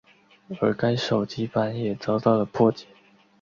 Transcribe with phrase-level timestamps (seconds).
[0.59, 2.87] 而该手机版也遭到了破解。